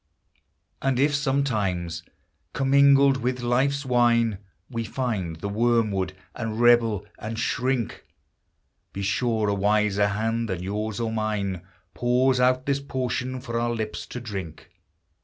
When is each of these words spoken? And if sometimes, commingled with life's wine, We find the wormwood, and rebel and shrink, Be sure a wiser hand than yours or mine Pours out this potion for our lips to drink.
And 0.81 0.99
if 0.99 1.13
sometimes, 1.13 2.01
commingled 2.53 3.17
with 3.17 3.41
life's 3.43 3.85
wine, 3.85 4.39
We 4.67 4.83
find 4.83 5.35
the 5.35 5.47
wormwood, 5.47 6.15
and 6.33 6.59
rebel 6.59 7.05
and 7.19 7.37
shrink, 7.37 8.07
Be 8.93 9.03
sure 9.03 9.47
a 9.47 9.53
wiser 9.53 10.07
hand 10.07 10.49
than 10.49 10.63
yours 10.63 10.99
or 10.99 11.11
mine 11.11 11.61
Pours 11.93 12.39
out 12.39 12.65
this 12.65 12.79
potion 12.79 13.41
for 13.41 13.59
our 13.59 13.69
lips 13.69 14.07
to 14.07 14.19
drink. 14.19 14.71